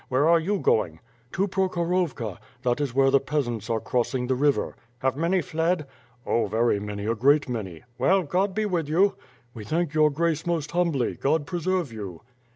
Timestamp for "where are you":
0.09-0.57